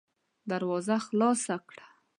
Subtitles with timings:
[0.49, 1.85] دروازه خلاصه کړه!